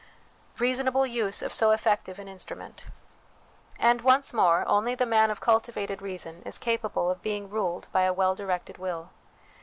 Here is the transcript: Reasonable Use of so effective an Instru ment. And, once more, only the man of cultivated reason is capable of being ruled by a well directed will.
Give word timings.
Reasonable 0.57 1.05
Use 1.05 1.43
of 1.43 1.53
so 1.53 1.69
effective 1.69 2.17
an 2.17 2.25
Instru 2.25 2.57
ment. 2.57 2.85
And, 3.77 4.01
once 4.01 4.33
more, 4.33 4.67
only 4.67 4.95
the 4.95 5.05
man 5.05 5.29
of 5.29 5.39
cultivated 5.41 6.01
reason 6.01 6.41
is 6.43 6.57
capable 6.57 7.11
of 7.11 7.21
being 7.21 7.51
ruled 7.51 7.87
by 7.91 8.01
a 8.05 8.13
well 8.13 8.33
directed 8.33 8.79
will. 8.79 9.11